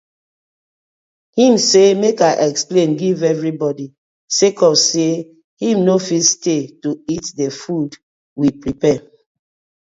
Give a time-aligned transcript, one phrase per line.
[1.43, 3.87] Im say mek I explain giv everi bodi
[4.37, 5.13] sake of say
[5.69, 7.91] im no fit stay to eat the food
[8.39, 9.01] we prapare.